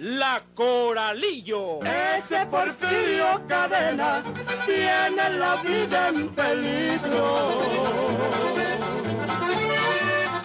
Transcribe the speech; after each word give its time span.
La 0.00 0.40
Coralillo. 0.54 1.80
Ese 1.82 2.46
Porfirio 2.46 3.44
Cadena 3.48 4.22
tiene 4.64 5.30
la 5.38 5.56
vida 5.56 6.08
en 6.10 6.28
peligro. 6.28 7.58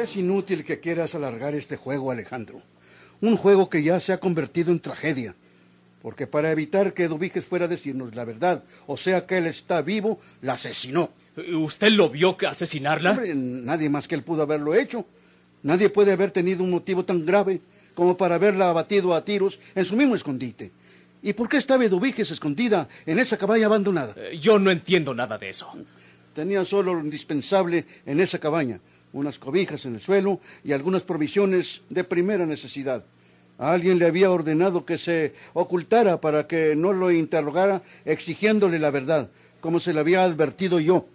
Es 0.00 0.16
inútil 0.16 0.64
que 0.64 0.80
quieras 0.80 1.14
alargar 1.14 1.54
este 1.54 1.76
juego, 1.76 2.10
Alejandro. 2.10 2.62
Un 3.20 3.36
juego 3.36 3.68
que 3.68 3.82
ya 3.82 4.00
se 4.00 4.14
ha 4.14 4.18
convertido 4.18 4.72
en 4.72 4.80
tragedia. 4.80 5.34
Porque 6.00 6.26
para 6.26 6.50
evitar 6.50 6.94
que 6.94 7.04
Eduviges 7.04 7.44
fuera 7.44 7.66
a 7.66 7.68
decirnos 7.68 8.14
la 8.14 8.24
verdad, 8.24 8.64
o 8.86 8.96
sea 8.96 9.26
que 9.26 9.36
él 9.36 9.46
está 9.46 9.82
vivo, 9.82 10.18
la 10.40 10.54
asesinó. 10.54 11.10
¿Usted 11.36 11.90
lo 11.90 12.08
vio 12.08 12.38
que 12.38 12.46
asesinarla? 12.46 13.10
Hombre, 13.10 13.34
nadie 13.34 13.90
más 13.90 14.08
que 14.08 14.14
él 14.14 14.22
pudo 14.22 14.42
haberlo 14.42 14.74
hecho. 14.74 15.04
Nadie 15.62 15.90
puede 15.90 16.12
haber 16.12 16.30
tenido 16.30 16.64
un 16.64 16.70
motivo 16.70 17.04
tan 17.04 17.26
grave 17.26 17.60
como 17.94 18.16
para 18.16 18.36
haberla 18.36 18.70
abatido 18.70 19.14
a 19.14 19.22
tiros 19.22 19.58
en 19.74 19.84
su 19.84 19.96
mismo 19.96 20.14
escondite. 20.14 20.72
¿Y 21.22 21.34
por 21.34 21.50
qué 21.50 21.58
estaba 21.58 21.84
Eduviges 21.84 22.30
escondida 22.30 22.88
en 23.04 23.18
esa 23.18 23.36
cabaña 23.36 23.66
abandonada? 23.66 24.14
Eh, 24.16 24.38
Yo 24.38 24.58
no 24.58 24.70
entiendo 24.70 25.12
nada 25.12 25.36
de 25.36 25.50
eso. 25.50 25.70
Tenía 26.34 26.64
solo 26.64 26.94
lo 26.94 27.00
indispensable 27.00 27.84
en 28.06 28.20
esa 28.20 28.38
cabaña, 28.38 28.80
unas 29.12 29.38
cobijas 29.38 29.84
en 29.86 29.94
el 29.94 30.00
suelo 30.00 30.40
y 30.64 30.72
algunas 30.72 31.02
provisiones 31.02 31.82
de 31.88 32.04
primera 32.04 32.46
necesidad. 32.46 33.04
A 33.58 33.72
alguien 33.72 33.98
le 33.98 34.06
había 34.06 34.30
ordenado 34.30 34.84
que 34.86 34.96
se 34.96 35.34
ocultara 35.52 36.20
para 36.20 36.46
que 36.46 36.74
no 36.76 36.92
lo 36.92 37.10
interrogara 37.10 37.82
exigiéndole 38.04 38.78
la 38.78 38.90
verdad, 38.90 39.28
como 39.60 39.80
se 39.80 39.92
le 39.92 40.00
había 40.00 40.24
advertido 40.24 40.80
yo. 40.80 41.06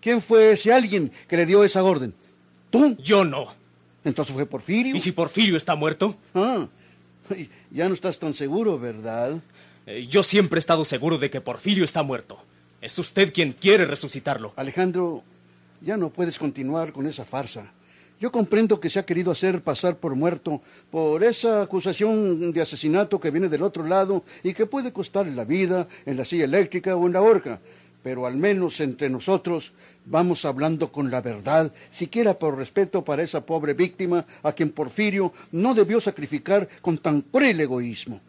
¿Quién 0.00 0.20
fue 0.20 0.52
ese 0.52 0.72
alguien 0.72 1.12
que 1.28 1.36
le 1.36 1.46
dio 1.46 1.62
esa 1.64 1.82
orden? 1.84 2.12
¿Tú? 2.70 2.96
Yo 3.02 3.24
no. 3.24 3.46
Entonces 4.04 4.34
fue 4.34 4.44
Porfirio. 4.44 4.94
¿Y 4.94 5.00
si 5.00 5.12
Porfirio 5.12 5.56
está 5.56 5.74
muerto? 5.76 6.16
Ah, 6.34 6.66
ya 7.70 7.88
no 7.88 7.94
estás 7.94 8.18
tan 8.18 8.34
seguro, 8.34 8.78
¿verdad? 8.78 9.40
Eh, 9.86 10.06
Yo 10.08 10.22
siempre 10.22 10.58
he 10.58 10.60
estado 10.60 10.84
seguro 10.84 11.18
de 11.18 11.30
que 11.30 11.40
Porfirio 11.40 11.84
está 11.84 12.02
muerto. 12.02 12.38
Es 12.80 12.98
usted 12.98 13.32
quien 13.32 13.52
quiere 13.52 13.86
resucitarlo. 13.86 14.52
Alejandro, 14.56 15.22
ya 15.84 15.96
no 15.96 16.10
puedes 16.10 16.38
continuar 16.38 16.92
con 16.92 17.06
esa 17.06 17.24
farsa. 17.24 17.70
Yo 18.20 18.30
comprendo 18.32 18.80
que 18.80 18.88
se 18.88 18.98
ha 18.98 19.04
querido 19.04 19.32
hacer 19.32 19.60
pasar 19.60 19.96
por 19.96 20.14
muerto 20.14 20.62
por 20.90 21.22
esa 21.22 21.62
acusación 21.62 22.52
de 22.52 22.62
asesinato 22.62 23.20
que 23.20 23.30
viene 23.30 23.48
del 23.48 23.62
otro 23.62 23.84
lado 23.84 24.24
y 24.42 24.54
que 24.54 24.66
puede 24.66 24.92
costarle 24.92 25.34
la 25.34 25.44
vida 25.44 25.86
en 26.06 26.16
la 26.16 26.24
silla 26.24 26.44
eléctrica 26.44 26.96
o 26.96 27.06
en 27.06 27.12
la 27.12 27.20
horca. 27.20 27.60
Pero 28.02 28.26
al 28.26 28.36
menos 28.36 28.80
entre 28.80 29.10
nosotros 29.10 29.72
vamos 30.04 30.44
hablando 30.44 30.92
con 30.92 31.10
la 31.10 31.20
verdad, 31.20 31.72
siquiera 31.90 32.34
por 32.34 32.56
respeto 32.56 33.04
para 33.04 33.22
esa 33.22 33.44
pobre 33.44 33.74
víctima 33.74 34.24
a 34.42 34.52
quien 34.52 34.70
Porfirio 34.70 35.32
no 35.52 35.74
debió 35.74 36.00
sacrificar 36.00 36.68
con 36.80 36.98
tan 36.98 37.22
cruel 37.22 37.60
egoísmo. 37.60 38.20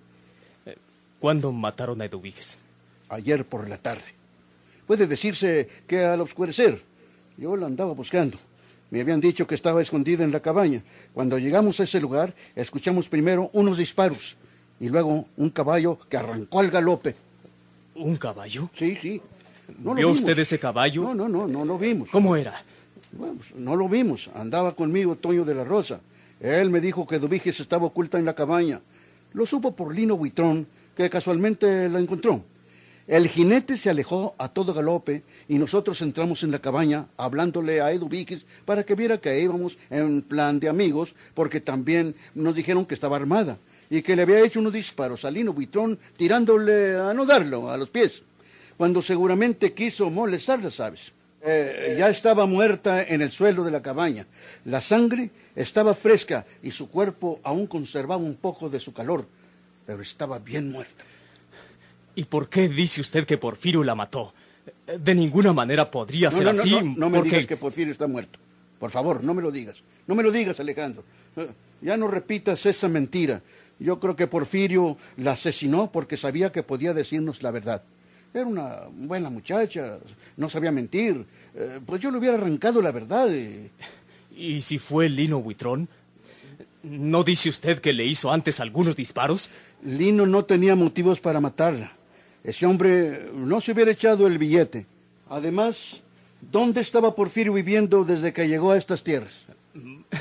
¿Cuándo 1.20 1.52
mataron 1.52 2.02
a 2.02 2.06
Eduviges? 2.06 2.60
Ayer 3.10 3.46
por 3.46 3.70
la 3.70 3.78
tarde. 3.78 4.14
Puede 4.88 5.08
decirse 5.08 5.70
que 5.88 6.04
al 6.04 6.22
oscurecer. 6.22 6.95
Yo 7.38 7.56
la 7.56 7.68
andaba 7.68 7.94
buscando. 7.94 8.38
Me 8.91 9.01
habían 9.01 9.19
dicho 9.19 9.47
que 9.47 9.56
estaba 9.56 9.81
escondida 9.81 10.23
en 10.23 10.31
la 10.31 10.40
cabaña. 10.40 10.81
Cuando 11.13 11.38
llegamos 11.38 11.79
a 11.79 11.84
ese 11.84 12.00
lugar, 12.00 12.34
escuchamos 12.56 13.09
primero 13.09 13.50
unos 13.53 13.78
disparos 13.78 14.35
y 14.79 14.90
luego 14.90 15.25
un 15.35 15.50
caballo 15.50 16.00
que 16.09 16.18
arrancó 16.18 16.59
al 16.59 16.69
galope. 16.69 17.16
¿Un 17.96 18.16
caballo? 18.16 18.69
Sí, 18.78 18.97
sí. 19.01 19.22
No 19.79 19.91
lo 19.91 19.96
¿Vio 19.96 20.09
usted 20.09 20.38
ese 20.38 20.59
caballo? 20.59 21.01
No, 21.03 21.16
no, 21.16 21.28
no, 21.28 21.47
no 21.47 21.66
lo 21.66 21.78
vimos. 21.78 22.09
¿Cómo 22.09 22.35
era? 22.35 22.63
Bueno, 23.12 23.35
pues, 23.35 23.56
no 23.56 23.75
lo 23.75 23.90
vimos. 23.90 24.29
Andaba 24.35 24.75
conmigo 24.75 25.16
Toño 25.16 25.44
de 25.44 25.56
la 25.56 25.63
Rosa. 25.63 26.00
Él 26.40 26.69
me 26.69 26.81
dijo 26.81 27.07
que 27.07 27.19
Dubiges 27.19 27.59
estaba 27.59 27.85
oculta 27.85 28.19
en 28.19 28.25
la 28.25 28.34
cabaña. 28.34 28.81
Lo 29.34 29.46
supo 29.46 29.75
por 29.75 29.94
Lino 29.96 30.17
Buitrón, 30.17 30.67
que 30.96 31.09
casualmente 31.09 31.90
la 31.90 32.00
encontró. 32.00 32.44
El 33.08 33.28
jinete 33.28 33.78
se 33.78 33.92
alejó 33.92 34.34
a 34.40 34.50
todo 34.50 34.74
galope 34.74 35.22
y 35.48 35.60
nosotros 35.60 36.02
entramos 36.02 36.42
en 36.42 36.50
la 36.50 36.58
cabaña 36.58 37.08
hablándole 37.18 37.80
a 37.80 37.92
Edu 37.92 38.10
para 38.66 38.84
que 38.84 38.96
viera 38.96 39.20
que 39.20 39.40
íbamos 39.40 39.78
en 39.92 40.24
plan 40.24 40.60
de 40.60 40.70
amigos, 40.70 41.14
porque 41.36 41.62
también 41.62 42.16
nos 42.34 42.56
dijeron 42.56 42.86
que 42.86 42.96
estaba 42.96 43.16
armada 43.16 43.60
y 43.92 44.02
que 44.02 44.16
le 44.16 44.24
había 44.24 44.44
hecho 44.44 44.60
unos 44.60 44.74
disparos 44.74 45.24
a 45.24 45.30
Lino 45.30 45.54
Buitrón 45.54 46.00
tirándole 46.18 46.98
a 46.98 47.14
no 47.14 47.28
darlo 47.28 47.70
a 47.70 47.78
los 47.78 47.90
pies, 47.90 48.24
cuando 48.76 49.04
seguramente 49.04 49.74
quiso 49.74 50.10
molestarla, 50.10 50.72
¿sabes? 50.72 51.12
Eh, 51.44 51.96
ya 52.00 52.10
estaba 52.10 52.48
muerta 52.48 53.04
en 53.04 53.22
el 53.22 53.32
suelo 53.32 53.64
de 53.64 53.70
la 53.70 53.84
cabaña. 53.84 54.26
La 54.66 54.82
sangre 54.82 55.30
estaba 55.56 55.94
fresca 55.94 56.44
y 56.64 56.72
su 56.72 56.90
cuerpo 56.90 57.40
aún 57.44 57.68
conservaba 57.68 58.18
un 58.18 58.38
poco 58.38 58.68
de 58.68 58.80
su 58.80 58.94
calor, 58.94 59.28
pero 59.86 60.02
estaba 60.02 60.40
bien 60.40 60.72
muerta. 60.72 61.06
¿Y 62.16 62.26
por 62.26 62.50
qué 62.50 62.70
dice 62.70 63.02
usted 63.02 63.26
que 63.26 63.38
Porfirio 63.38 63.84
la 63.84 63.96
mató? 63.96 64.34
De 65.00 65.14
ninguna 65.16 65.52
manera 65.53 65.90
podría 65.92 66.30
No, 66.30 66.36
ser 66.38 66.46
no, 66.46 66.53
no, 66.53 66.59
así. 66.59 66.72
no, 66.98 67.09
me 67.09 67.18
porque... 67.18 67.30
digas 67.31 67.46
que 67.48 67.58
Porfirio 67.58 67.92
está 67.92 68.08
muerto. 68.08 68.40
Por 68.80 68.92
favor, 68.92 69.24
no 69.24 69.34
me 69.34 69.42
lo 69.42 69.52
digas. 69.52 69.78
No 70.08 70.16
me 70.16 70.24
lo 70.24 70.31
digas, 70.31 70.59
Alejandro. 70.59 71.03
Eh, 71.36 71.50
Ya 71.81 71.98
no 71.98 72.08
repitas 72.08 72.66
esa 72.66 72.88
mentira. 72.88 73.42
Yo 73.80 74.00
creo 74.00 74.16
que 74.16 74.28
Porfirio 74.28 74.98
la 75.18 75.31
asesinó 75.34 75.92
porque 75.92 76.16
sabía 76.18 76.52
que 76.52 76.64
podía 76.64 76.94
decirnos 76.94 77.44
la 77.44 77.52
verdad. 77.52 77.84
Era 78.34 78.46
una 78.46 78.84
buena 78.92 79.30
muchacha, 79.30 79.97
no 80.38 80.50
sabía 80.50 80.72
mentir. 80.72 81.26
Eh, 81.56 81.80
pues 81.86 82.02
yo 82.02 82.12
le 82.12 82.18
hubiera 82.18 82.36
arrancado 82.38 82.82
la 82.82 82.92
verdad. 82.92 83.28
eh. 83.34 83.70
¿Y 84.36 84.62
si 84.62 84.78
fue 84.80 85.09
Lino 85.09 85.42
Buitrón? 85.42 85.88
¿No 86.84 87.24
dice 87.24 87.50
usted 87.50 87.80
que 87.80 87.94
le 87.94 88.06
hizo 88.06 88.32
antes 88.32 88.59
algunos 88.59 88.96
disparos? 88.96 89.50
Lino 89.84 90.26
no 90.26 90.46
tenía 90.46 90.76
motivos 90.76 91.20
para 91.20 91.40
matarla. 91.40 91.92
Ese 92.46 92.68
hombre 92.68 93.32
no 93.34 93.60
se 93.60 93.72
hubiera 93.72 93.90
echado 93.90 94.28
el 94.28 94.38
billete. 94.38 94.86
Además, 95.30 96.02
¿dónde 96.40 96.80
estaba 96.80 97.16
Porfirio 97.16 97.54
viviendo 97.54 98.06
desde 98.06 98.34
que 98.34 98.48
llegó 98.48 98.72
a 98.72 98.78
estas 98.78 99.04
tierras? 99.04 99.34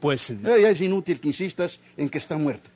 Pues 0.00 0.30
Eh, 0.30 0.68
es 0.68 0.80
inútil 0.80 1.20
que 1.20 1.28
insistas 1.28 1.78
en 1.96 2.08
que 2.08 2.18
está 2.18 2.36
muerta. 2.36 2.68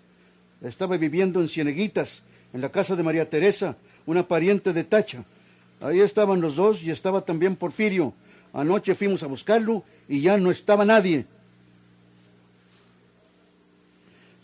Estaba 0.63 0.97
viviendo 0.97 1.41
en 1.41 1.49
Cieneguitas, 1.49 2.23
en 2.53 2.61
la 2.61 2.69
casa 2.69 2.95
de 2.95 3.03
María 3.03 3.29
Teresa, 3.29 3.77
una 4.07 4.23
pariente 4.23 4.73
de 4.73 4.85
Tacha. 4.85 5.25
Ahí 5.81 5.99
estaban 5.99 6.41
los 6.41 6.55
dos 6.55 6.85
y 6.85 6.93
estaba 6.93 7.23
también 7.23 7.57
Porfirio. 7.57 8.15
Anoche 8.53 8.95
fuimos 8.95 9.25
a 9.25 9.27
buscarlo 9.27 9.83
y 10.09 10.21
ya 10.21 10.37
no 10.37 10.53
estaba 10.53 10.85
nadie. 10.85 11.27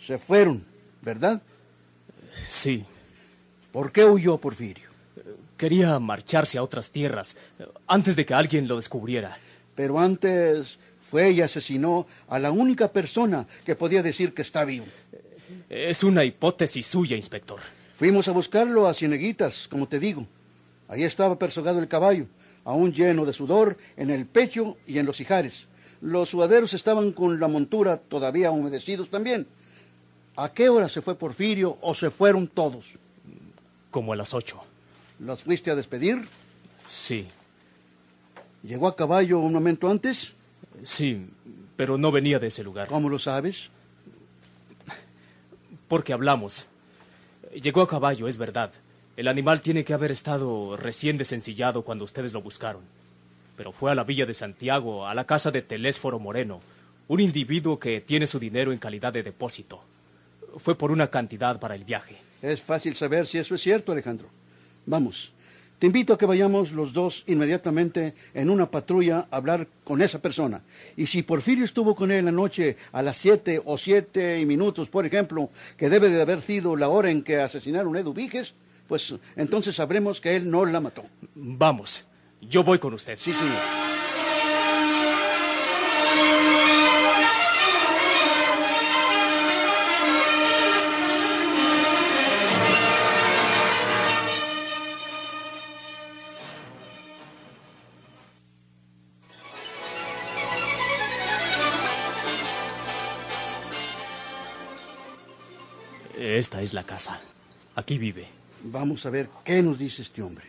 Se 0.05 0.19
fueron, 0.19 0.65
¿verdad? 1.03 1.41
sí. 2.45 2.85
¿Por 3.73 3.93
qué 3.93 4.05
huyó 4.05 4.39
Porfirio? 4.39 4.91
Quería 5.57 5.99
marcharse 5.99 6.59
a 6.59 6.63
otras 6.63 6.91
tierras 6.91 7.37
eh, 7.59 7.67
antes 7.87 8.17
de 8.17 8.27
que 8.27 8.35
alguien 8.35 8.67
lo 8.67 8.77
descubriera. 8.77 9.37
Pero 9.75 9.99
antes 9.99 10.79
fue 11.11 11.31
y 11.31 11.41
asesinó 11.41 12.07
a 12.29 12.39
la 12.39 12.51
única 12.51 12.89
persona 12.89 13.47
que 13.65 13.77
podía 13.77 14.03
decir 14.03 14.33
que 14.33 14.43
está 14.43 14.65
vivo. 14.65 14.87
Es 15.69 16.03
una 16.03 16.25
hipótesis 16.25 16.87
suya, 16.87 17.17
inspector. 17.17 17.61
Fuimos 17.95 18.29
a 18.29 18.33
buscarlo 18.33 18.87
a 18.87 18.95
Cieneguitas, 18.95 19.69
como 19.69 19.87
te 19.87 20.01
digo. 20.01 20.27
Ahí 20.89 21.05
estaba 21.05 21.39
persogado 21.39 21.79
el 21.79 21.89
caballo, 21.89 22.27
aún 22.65 22.93
lleno 22.93 23.25
de 23.25 23.33
sudor 23.33 23.77
en 23.97 24.11
el 24.11 24.27
pecho 24.27 24.77
y 24.87 24.99
en 24.99 25.07
los 25.07 25.21
ijares. 25.21 25.67
Los 26.01 26.31
sudaderos 26.31 26.73
estaban 26.73 27.13
con 27.13 27.39
la 27.39 27.47
montura 27.47 27.99
todavía 27.99 28.51
humedecidos 28.51 29.11
también. 29.11 29.47
¿A 30.37 30.53
qué 30.53 30.69
hora 30.69 30.89
se 30.89 31.03
fue 31.03 31.15
Porfirio 31.15 31.77
o 31.83 31.95
se 31.95 32.11
fueron 32.11 32.49
todos? 32.49 32.95
Como 33.91 34.13
a 34.13 34.17
las 34.17 34.35
ocho. 34.35 34.63
¿Los 35.19 35.43
fuiste 35.43 35.71
a 35.71 35.77
despedir? 35.77 36.27
Sí. 36.89 37.27
¿Llegó 38.63 38.89
a 38.89 38.97
caballo 38.97 39.39
un 39.39 39.53
momento 39.53 39.91
antes? 39.91 40.35
Sí, 40.83 41.27
pero 41.77 41.99
no 41.99 42.13
venía 42.13 42.39
de 42.39 42.49
ese 42.49 42.63
lugar. 42.63 42.89
¿Cómo 42.89 43.09
lo 43.09 43.19
sabes? 43.19 43.69
Porque 45.89 46.13
hablamos. 46.13 46.67
Llegó 47.55 47.83
a 47.83 47.89
caballo, 47.89 48.29
es 48.29 48.39
verdad. 48.39 48.73
El 49.17 49.29
animal 49.29 49.61
tiene 49.61 49.85
que 49.85 49.93
haber 49.93 50.13
estado 50.13 50.77
recién 50.77 51.19
desencillado 51.19 51.83
cuando 51.83 52.05
ustedes 52.05 52.33
lo 52.33 52.43
buscaron. 52.43 52.83
Pero 53.57 53.73
fue 53.73 53.91
a 53.91 53.95
la 53.95 54.05
villa 54.05 54.25
de 54.25 54.35
Santiago, 54.35 55.07
a 55.07 55.15
la 55.15 55.25
casa 55.25 55.51
de 55.51 55.63
Telésforo 55.63 56.19
Moreno, 56.19 56.61
un 57.09 57.21
individuo 57.21 57.79
que 57.79 58.01
tiene 58.01 58.27
su 58.27 58.39
dinero 58.39 58.73
en 58.73 58.79
calidad 58.79 59.13
de 59.13 59.23
depósito. 59.23 59.83
Fue 60.59 60.77
por 60.77 60.91
una 60.91 61.09
cantidad 61.09 61.59
para 61.59 61.75
el 61.75 61.85
viaje. 61.85 62.17
Es 62.43 62.61
fácil 62.61 62.95
saber 62.95 63.27
si 63.27 63.39
eso 63.39 63.55
es 63.55 63.61
cierto, 63.61 63.93
Alejandro. 63.93 64.29
Vamos, 64.87 65.33
te 65.79 65.87
invito 65.87 66.13
a 66.13 66.19
que 66.19 66.27
vayamos 66.27 66.73
los 66.73 66.93
dos 66.93 67.25
inmediatamente 67.27 68.15
en 68.35 68.51
una 68.51 68.71
patrulla 68.71 69.27
a 69.31 69.37
hablar 69.37 69.67
con 69.83 70.03
esa 70.03 70.21
persona. 70.21 70.63
Y 70.95 71.07
si 71.07 71.23
Porfirio 71.23 71.65
estuvo 71.65 71.95
con 71.95 72.11
él 72.11 72.29
anoche 72.29 72.77
a 72.93 73.03
las 73.03 73.17
siete 73.17 73.63
o 73.65 73.79
siete 73.79 74.45
minutos, 74.45 74.91
por 74.91 75.07
ejemplo, 75.07 75.49
que 75.79 75.89
debe 75.89 76.11
de 76.11 76.21
haber 76.21 76.43
sido 76.43 76.77
la 76.77 76.91
hora 76.91 77.11
en 77.11 77.23
que 77.23 77.39
asesinaron 77.39 77.97
a 77.97 78.01
Edu 78.01 78.13
Víquez, 78.13 78.53
pues 78.89 79.15
entonces 79.37 79.75
sabremos 79.75 80.21
que 80.21 80.37
él 80.37 80.51
no 80.51 80.67
la 80.67 80.81
mató. 80.81 81.05
Vamos, 81.35 82.05
yo 82.43 82.63
voy 82.63 82.79
con 82.79 82.93
usted. 82.93 83.17
Sí, 83.19 83.33
señor. 83.33 84.00
Esta 106.21 106.61
es 106.61 106.75
la 106.75 106.83
casa. 106.83 107.19
Aquí 107.77 107.97
vive. 107.97 108.29
Vamos 108.65 109.07
a 109.07 109.11
ver 109.11 109.31
qué 109.43 109.63
nos 109.63 109.79
dice 109.79 110.03
este 110.03 110.21
hombre. 110.21 110.45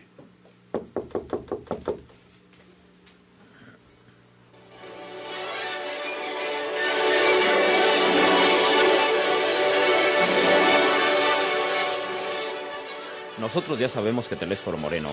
Nosotros 13.40 13.80
ya 13.80 13.88
sabemos 13.88 14.28
que 14.28 14.36
Telésforo 14.36 14.78
Moreno 14.78 15.10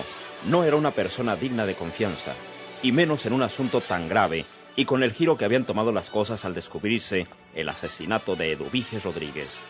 no 0.49 0.65
era 0.65 0.75
una 0.75 0.91
persona 0.91 1.37
digna 1.37 1.65
de 1.65 1.75
confianza, 1.75 2.33
y 2.83 2.91
menos 2.91 3.25
en 3.25 3.31
un 3.31 3.43
asunto 3.43 3.79
tan 3.79 4.09
grave 4.09 4.45
y 4.75 4.83
con 4.83 5.03
el 5.03 5.13
giro 5.13 5.37
que 5.37 5.45
habían 5.45 5.65
tomado 5.65 5.93
las 5.93 6.09
cosas 6.09 6.43
al 6.43 6.53
descubrirse 6.53 7.27
el 7.55 7.69
asesinato 7.69 8.35
de 8.35 8.51
Eduviges 8.51 9.05
Rodríguez. 9.05 9.61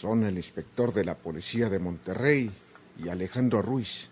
Son 0.00 0.22
el 0.22 0.36
inspector 0.36 0.94
de 0.94 1.04
la 1.04 1.16
policía 1.16 1.68
de 1.68 1.80
Monterrey 1.80 2.48
y 3.02 3.08
Alejandro 3.08 3.62
Ruiz, 3.62 4.08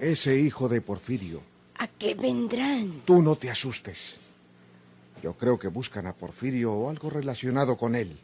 ese 0.00 0.40
hijo 0.40 0.66
de 0.66 0.80
Porfirio. 0.80 1.42
¿A 1.76 1.88
qué 1.88 2.14
vendrán? 2.14 3.02
Tú 3.04 3.20
no 3.20 3.36
te 3.36 3.50
asustes. 3.50 4.14
Yo 5.22 5.34
creo 5.34 5.58
que 5.58 5.68
buscan 5.68 6.06
a 6.06 6.14
Porfirio 6.14 6.72
o 6.72 6.88
algo 6.88 7.10
relacionado 7.10 7.76
con 7.76 7.96
él. 7.96 8.16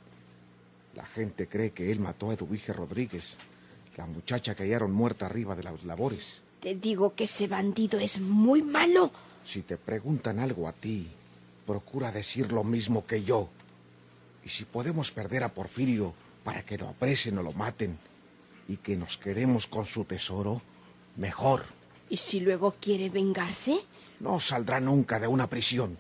La 0.95 1.05
gente 1.05 1.49
cree 1.49 1.73
que 1.73 1.93
él 1.93 2.01
mató 2.01 2.31
a 2.31 2.35
Eduvige 2.35 2.73
Rodríguez, 2.73 3.37
la 3.99 4.07
muchacha 4.07 4.55
que 4.55 4.63
hallaron 4.63 4.93
muerta 4.93 5.27
arriba 5.27 5.55
de 5.55 5.65
las 5.65 5.85
labores. 5.85 6.41
Te 6.61 6.77
digo 6.77 7.15
que 7.15 7.25
ese 7.25 7.47
bandido 7.47 7.99
es 7.99 8.21
muy 8.21 8.63
malo. 8.63 9.11
Si 9.45 9.61
te 9.61 9.77
preguntan 9.77 10.39
algo 10.39 10.67
a 10.67 10.73
ti, 10.73 11.11
procura 11.67 12.11
decir 12.11 12.53
lo 12.53 12.65
mismo 12.65 13.05
que 13.05 13.23
yo. 13.23 13.51
Y 14.47 14.49
si 14.49 14.65
podemos 14.65 15.11
perder 15.11 15.43
a 15.43 15.51
Porfirio 15.51 16.15
para 16.47 16.63
que 16.63 16.79
lo 16.79 16.89
aprecien 16.89 17.37
o 17.39 17.43
lo 17.43 17.51
maten 17.51 17.99
y 18.69 18.77
que 18.77 18.97
nos 18.97 19.19
quedemos 19.19 19.67
con 19.67 19.85
su 19.85 20.05
tesoro, 20.05 20.63
mejor. 21.17 21.65
¿Y 22.09 22.19
si 22.19 22.39
luego 22.39 22.73
quiere 22.81 23.11
vengarse? 23.11 23.81
No 24.21 24.39
saldrá 24.39 24.79
nunca 24.79 25.19
de 25.19 25.27
una 25.27 25.49
prisión. 25.49 25.99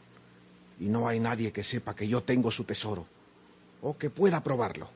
Y 0.78 0.84
no 0.84 1.08
hay 1.08 1.18
nadie 1.18 1.52
que 1.52 1.64
sepa 1.64 1.96
que 1.96 2.06
yo 2.06 2.22
tengo 2.22 2.52
su 2.52 2.62
tesoro 2.62 3.06
o 3.82 3.98
que 3.98 4.08
pueda 4.08 4.44
probarlo. 4.44 4.88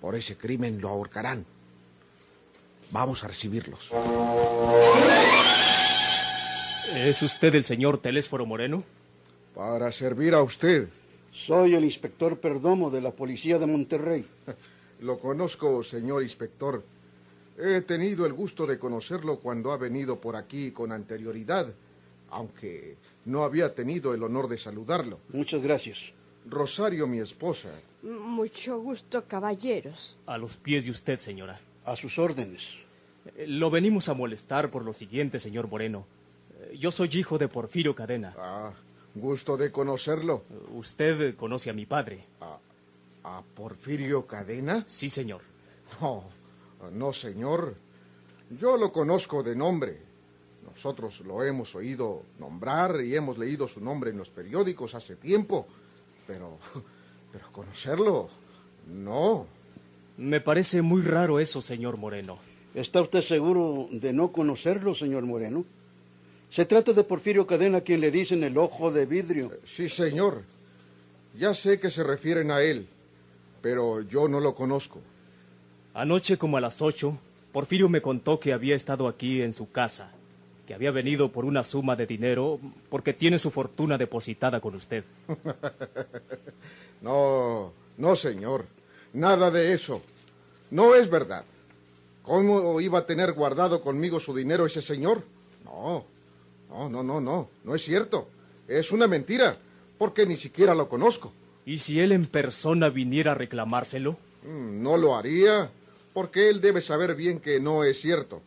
Por 0.00 0.16
ese 0.16 0.38
crimen 0.38 0.80
lo 0.80 0.88
ahorcarán. 0.88 1.44
Vamos 2.92 3.22
a 3.24 3.28
recibirlos. 3.28 3.90
¿Es 6.94 7.20
usted 7.20 7.54
el 7.54 7.64
señor 7.64 7.98
Telésforo 7.98 8.46
Moreno? 8.46 8.84
Para 9.54 9.92
servir 9.92 10.32
a 10.32 10.42
usted. 10.42 10.88
Soy 11.32 11.74
el 11.74 11.84
inspector 11.84 12.38
Perdomo 12.38 12.90
de 12.90 13.00
la 13.00 13.12
Policía 13.12 13.58
de 13.58 13.66
Monterrey. 13.66 14.24
Lo 15.00 15.18
conozco, 15.18 15.82
señor 15.82 16.22
inspector. 16.22 16.82
He 17.58 17.80
tenido 17.82 18.26
el 18.26 18.32
gusto 18.32 18.66
de 18.66 18.78
conocerlo 18.78 19.38
cuando 19.38 19.72
ha 19.72 19.76
venido 19.76 20.20
por 20.20 20.36
aquí 20.36 20.70
con 20.72 20.92
anterioridad, 20.92 21.72
aunque 22.30 22.96
no 23.26 23.44
había 23.44 23.74
tenido 23.74 24.14
el 24.14 24.22
honor 24.22 24.48
de 24.48 24.58
saludarlo. 24.58 25.20
Muchas 25.32 25.62
gracias. 25.62 26.12
Rosario, 26.46 27.06
mi 27.06 27.18
esposa. 27.20 27.68
Mucho 28.02 28.80
gusto, 28.80 29.24
caballeros. 29.26 30.16
A 30.26 30.38
los 30.38 30.56
pies 30.56 30.86
de 30.86 30.90
usted, 30.90 31.18
señora. 31.18 31.60
A 31.84 31.96
sus 31.96 32.18
órdenes. 32.18 32.78
Eh, 33.36 33.46
Lo 33.46 33.70
venimos 33.70 34.08
a 34.08 34.14
molestar 34.14 34.70
por 34.70 34.84
lo 34.84 34.92
siguiente, 34.94 35.38
señor 35.38 35.68
Moreno. 35.68 36.06
Eh, 36.60 36.76
Yo 36.78 36.90
soy 36.90 37.10
hijo 37.12 37.36
de 37.38 37.48
Porfirio 37.48 37.94
Cadena. 37.94 38.34
Ah, 38.38 38.72
gusto 39.14 39.56
de 39.56 39.72
conocerlo. 39.72 40.44
Usted 40.74 41.36
conoce 41.36 41.70
a 41.70 41.72
mi 41.72 41.86
padre. 41.86 42.24
¿A 43.22 43.42
Porfirio 43.42 44.26
Cadena? 44.26 44.84
Sí, 44.86 45.08
señor. 45.08 45.42
No, 46.00 46.24
no, 46.92 47.12
señor. 47.12 47.74
Yo 48.58 48.76
lo 48.76 48.92
conozco 48.92 49.42
de 49.42 49.54
nombre. 49.54 49.98
Nosotros 50.64 51.20
lo 51.20 51.42
hemos 51.42 51.74
oído 51.74 52.22
nombrar 52.38 53.00
y 53.00 53.16
hemos 53.16 53.38
leído 53.38 53.66
su 53.68 53.80
nombre 53.80 54.10
en 54.10 54.18
los 54.18 54.30
periódicos 54.30 54.94
hace 54.94 55.16
tiempo. 55.16 55.66
Pero, 56.26 56.58
pero 57.32 57.50
conocerlo, 57.52 58.28
no. 58.86 59.46
Me 60.16 60.40
parece 60.40 60.82
muy 60.82 61.02
raro 61.02 61.40
eso, 61.40 61.60
señor 61.60 61.96
Moreno. 61.96 62.38
¿Está 62.74 63.02
usted 63.02 63.22
seguro 63.22 63.88
de 63.90 64.12
no 64.12 64.30
conocerlo, 64.32 64.94
señor 64.94 65.24
Moreno? 65.24 65.64
Se 66.50 66.64
trata 66.64 66.92
de 66.92 67.04
Porfirio 67.04 67.46
Cadena, 67.46 67.78
a 67.78 67.80
quien 67.80 68.00
le 68.00 68.10
dicen 68.10 68.42
el 68.42 68.58
ojo 68.58 68.90
de 68.90 69.06
vidrio. 69.06 69.52
Sí, 69.64 69.88
señor. 69.88 70.42
Ya 71.38 71.54
sé 71.54 71.78
que 71.78 71.92
se 71.92 72.02
refieren 72.02 72.50
a 72.50 72.60
él, 72.60 72.88
pero 73.62 74.00
yo 74.02 74.26
no 74.26 74.40
lo 74.40 74.56
conozco. 74.56 75.00
Anoche 75.94 76.38
como 76.38 76.56
a 76.56 76.60
las 76.60 76.82
ocho, 76.82 77.16
Porfirio 77.52 77.88
me 77.88 78.02
contó 78.02 78.40
que 78.40 78.52
había 78.52 78.74
estado 78.74 79.06
aquí 79.06 79.42
en 79.42 79.52
su 79.52 79.70
casa, 79.70 80.12
que 80.66 80.74
había 80.74 80.90
venido 80.90 81.30
por 81.30 81.44
una 81.44 81.62
suma 81.62 81.94
de 81.94 82.06
dinero 82.06 82.58
porque 82.88 83.14
tiene 83.14 83.38
su 83.38 83.52
fortuna 83.52 83.96
depositada 83.96 84.60
con 84.60 84.74
usted. 84.74 85.04
No, 87.02 87.72
no, 87.96 88.14
señor. 88.14 88.66
Nada 89.14 89.50
de 89.50 89.72
eso. 89.72 90.02
No 90.70 90.94
es 90.94 91.08
verdad. 91.08 91.44
¿Cómo 92.22 92.78
iba 92.80 92.98
a 92.98 93.06
tener 93.06 93.32
guardado 93.32 93.80
conmigo 93.80 94.20
su 94.20 94.34
dinero 94.34 94.66
ese 94.66 94.82
señor? 94.82 95.24
No, 95.64 96.04
no, 96.70 96.88
no, 96.88 97.02
no, 97.02 97.20
no. 97.20 97.48
No 97.64 97.74
es 97.74 97.82
cierto. 97.84 98.28
Es 98.68 98.92
una 98.92 99.06
mentira, 99.06 99.56
porque 99.98 100.24
ni 100.26 100.36
siquiera 100.36 100.74
lo 100.74 100.88
conozco. 100.88 101.32
¿Y 101.66 101.78
si 101.78 102.00
él 102.00 102.12
en 102.12 102.26
persona 102.26 102.88
viniera 102.88 103.32
a 103.32 103.34
reclamárselo? 103.34 104.12
Mm, 104.44 104.82
No 104.82 104.96
lo 104.96 105.14
haría, 105.16 105.70
porque 106.14 106.48
él 106.48 106.60
debe 106.60 106.80
saber 106.80 107.14
bien 107.14 107.40
que 107.40 107.60
no 107.60 107.84
es 107.84 108.00
cierto. 108.00 108.40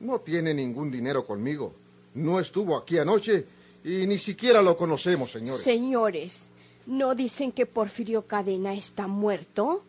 No 0.00 0.20
tiene 0.20 0.54
ningún 0.54 0.90
dinero 0.90 1.26
conmigo. 1.26 1.74
No 2.14 2.40
estuvo 2.40 2.76
aquí 2.76 2.98
anoche 2.98 3.44
y 3.84 4.06
ni 4.06 4.18
siquiera 4.18 4.62
lo 4.62 4.76
conocemos, 4.76 5.30
señores. 5.30 5.62
Señores, 5.62 6.52
¿no 6.86 7.14
dicen 7.14 7.52
que 7.52 7.66
Porfirio 7.66 8.22
Cadena 8.26 8.74
está 8.74 9.06
muerto? 9.06 9.84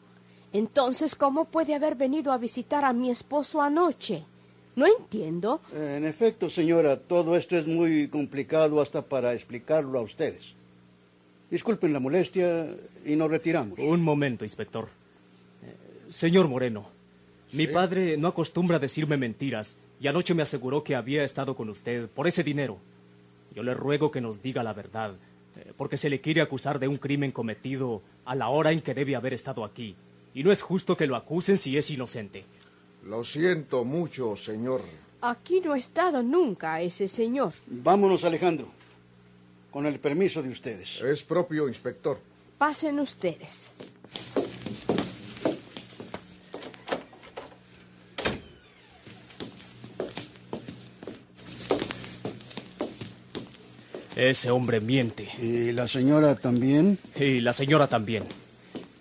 Entonces, 0.54 1.16
¿cómo 1.16 1.46
puede 1.46 1.74
haber 1.75 1.96
venido 1.96 2.32
a 2.34 2.38
visitar 2.38 2.84
a 2.86 2.94
mi 2.94 3.10
esposo 3.10 3.62
anoche? 3.62 4.25
No 4.75 4.86
entiendo. 4.88 5.62
En 5.75 6.06
efecto, 6.06 6.50
señora, 6.50 6.98
todo 6.98 7.36
esto 7.36 7.58
es 7.58 7.68
muy 7.68 8.08
complicado 8.08 8.82
hasta 8.82 9.01
para 9.01 9.34
explicarlo 9.34 10.00
a 10.00 10.01
ustedes. 10.01 10.54
Disculpen 11.50 11.92
la 11.92 12.00
molestia 12.00 12.68
y 13.06 13.16
nos 13.16 13.30
retiramos. 13.30 13.78
Un 13.78 14.01
momento, 14.01 14.46
inspector. 14.46 14.88
Eh, 15.63 15.75
señor 16.08 16.48
Moreno, 16.48 16.88
mi 17.51 17.68
padre 17.68 18.16
no 18.16 18.30
acostumbra 18.30 18.78
a 18.78 18.80
decirme 18.80 19.18
mentiras 19.18 19.78
y 20.00 20.08
anoche 20.08 20.34
me 20.34 20.44
aseguró 20.44 20.84
que 20.84 20.96
había 20.96 21.25
estado 21.25 21.56
con 21.56 21.70
usted 21.70 22.08
por 22.08 22.28
ese 22.28 22.44
dinero. 22.44 22.78
Yo 23.54 23.63
le 23.63 23.74
ruego 23.74 24.12
que 24.12 24.22
nos 24.22 24.42
diga 24.42 24.63
la 24.63 24.72
verdad, 24.72 25.16
eh, 25.58 25.74
porque 25.75 25.98
se 25.98 26.10
le 26.10 26.22
quiere 26.22 26.40
acusar 26.40 26.80
de 26.80 26.88
un 26.88 26.96
crimen 26.96 27.32
cometido 27.32 28.01
a 28.24 28.34
la 28.36 28.48
hora 28.48 28.72
en 28.72 28.80
que 28.80 28.94
debe 28.94 29.18
haber 29.18 29.34
estado 29.34 29.66
aquí. 29.66 29.96
Y 30.34 30.44
no 30.44 30.54
es 30.54 30.62
justo 30.62 30.96
que 30.96 31.08
lo 31.08 31.18
acusen 31.18 31.58
si 31.58 31.78
es 31.78 31.92
inocente. 31.92 32.46
Lo 33.05 33.24
siento 33.24 33.84
mucho, 33.84 34.36
señor. 34.38 34.81
Aquí 35.22 35.62
no 35.62 35.74
ha 35.74 35.77
estado 35.77 36.22
nunca 36.22 36.81
ese 36.81 37.08
señor. 37.08 37.53
Vámonos, 37.67 38.24
Alejandro. 38.24 38.67
Con 39.72 39.86
el 39.86 40.00
permiso 40.00 40.41
de 40.41 40.50
ustedes. 40.50 41.01
Es 41.01 41.24
propio, 41.24 41.67
inspector. 41.67 42.20
Pasen 42.58 43.00
ustedes. 43.00 43.72
Ese 54.15 54.51
hombre 54.51 54.81
miente. 54.81 55.27
¿Y 55.41 55.72
la 55.72 55.88
señora 55.88 56.36
también? 56.36 57.00
Y 57.15 57.41
la 57.41 57.53
señora 57.53 57.88
también. 57.88 58.24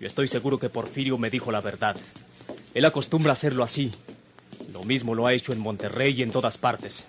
Yo 0.01 0.07
estoy 0.07 0.29
seguro 0.29 0.59
que 0.59 0.71
Porfirio 0.71 1.19
me 1.19 1.29
dijo 1.29 1.53
la 1.53 1.61
verdad. 1.61 1.97
Él 2.75 2.85
acostumbra 2.85 3.33
hacerlo 3.33 3.65
así. 3.65 3.93
Lo 4.73 4.85
mismo 4.85 5.15
lo 5.15 5.27
ha 5.27 5.33
hecho 5.33 5.53
en 5.53 5.59
Monterrey 5.59 6.15
y 6.17 6.23
en 6.23 6.31
todas 6.31 6.57
partes. 6.59 7.09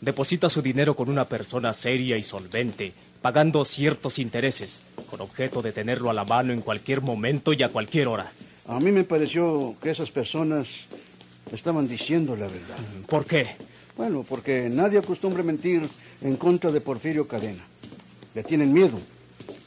Deposita 0.00 0.48
su 0.48 0.62
dinero 0.62 0.96
con 0.96 1.08
una 1.08 1.26
persona 1.26 1.74
seria 1.74 2.16
y 2.16 2.22
solvente, 2.22 2.92
pagando 3.22 3.64
ciertos 3.64 4.18
intereses, 4.18 4.82
con 5.10 5.20
objeto 5.20 5.62
de 5.62 5.72
tenerlo 5.72 6.10
a 6.10 6.14
la 6.14 6.24
mano 6.24 6.52
en 6.52 6.62
cualquier 6.62 7.02
momento 7.02 7.52
y 7.52 7.62
a 7.62 7.68
cualquier 7.68 8.08
hora. 8.08 8.32
A 8.66 8.80
mí 8.80 8.90
me 8.92 9.04
pareció 9.04 9.76
que 9.82 9.90
esas 9.90 10.10
personas 10.10 10.86
estaban 11.52 11.86
diciendo 11.86 12.36
la 12.36 12.46
verdad. 12.46 12.78
¿Por 13.08 13.26
qué? 13.26 13.46
Bueno, 13.96 14.24
porque 14.28 14.68
nadie 14.70 14.98
acostumbra 14.98 15.42
mentir 15.42 15.82
en 16.22 16.36
contra 16.36 16.70
de 16.70 16.80
Porfirio 16.80 17.28
Cadena. 17.28 17.62
Le 18.34 18.42
tienen 18.42 18.72
miedo. 18.72 18.98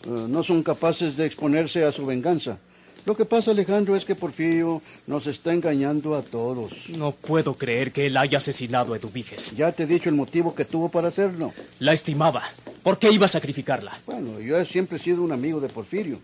Eh, 0.05 0.25
no 0.29 0.43
son 0.43 0.63
capaces 0.63 1.15
de 1.15 1.25
exponerse 1.25 1.83
a 1.83 1.91
su 1.91 2.05
venganza. 2.05 2.57
Lo 3.05 3.17
que 3.17 3.25
pasa, 3.25 3.51
Alejandro, 3.51 3.97
es 3.97 4.05
que 4.05 4.15
Porfirio 4.15 4.81
nos 5.07 5.27
está 5.27 5.51
engañando 5.53 6.15
a 6.15 6.21
todos. 6.21 6.89
No 6.89 7.11
puedo 7.11 7.55
creer 7.55 7.91
que 7.91 8.05
él 8.05 8.15
haya 8.15 8.37
asesinado 8.37 8.93
a 8.93 8.97
Eduviges. 8.97 9.55
Ya 9.57 9.73
te 9.73 9.83
he 9.83 9.87
dicho 9.87 10.07
el 10.07 10.15
motivo 10.15 10.55
que 10.55 10.63
tuvo 10.63 10.87
para 10.87 11.09
hacerlo. 11.09 11.51
La 11.79 11.91
estimaba. 11.91 12.43
¿Por 12.81 12.99
qué 12.99 13.11
iba 13.11 13.25
a 13.25 13.29
sacrificarla? 13.29 13.91
Bueno, 14.05 14.39
yo 14.39 14.57
he 14.57 14.65
siempre 14.65 14.99
sido 14.99 15.21
un 15.21 15.33
amigo 15.33 15.59
de 15.59 15.67
Porfirio, 15.67 16.17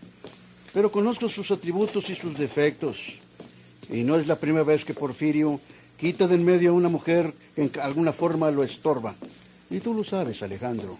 pero 0.72 0.90
conozco 0.90 1.28
sus 1.28 1.50
atributos 1.50 2.08
y 2.08 2.14
sus 2.14 2.38
defectos. 2.38 2.96
Y 3.90 4.02
no 4.02 4.16
es 4.16 4.26
la 4.26 4.36
primera 4.36 4.64
vez 4.64 4.84
que 4.84 4.94
Porfirio 4.94 5.60
quita 5.98 6.26
de 6.26 6.36
en 6.36 6.44
medio 6.46 6.70
a 6.70 6.74
una 6.74 6.88
mujer 6.88 7.34
que 7.54 7.62
en 7.62 7.72
alguna 7.82 8.14
forma 8.14 8.50
lo 8.50 8.62
estorba. 8.62 9.14
Y 9.68 9.80
tú 9.80 9.92
lo 9.92 10.02
sabes, 10.02 10.42
Alejandro. 10.42 10.96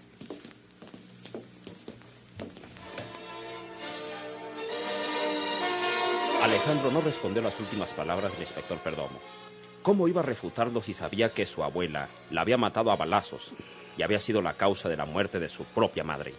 Alejandro 6.41 6.89
no 6.91 7.01
respondió 7.01 7.41
las 7.43 7.59
últimas 7.59 7.89
palabras 7.89 8.31
del 8.33 8.41
inspector 8.41 8.79
Perdomo. 8.79 9.19
¿Cómo 9.83 10.07
iba 10.07 10.21
a 10.21 10.25
refutarlo 10.25 10.81
si 10.81 10.93
sabía 10.93 11.29
que 11.29 11.45
su 11.45 11.63
abuela 11.63 12.07
la 12.31 12.41
había 12.41 12.57
matado 12.57 12.91
a 12.91 12.95
balazos 12.95 13.51
y 13.95 14.01
había 14.01 14.19
sido 14.19 14.41
la 14.41 14.53
causa 14.53 14.89
de 14.89 14.97
la 14.97 15.05
muerte 15.05 15.39
de 15.39 15.49
su 15.49 15.63
propia 15.65 16.03
madre? 16.03 16.33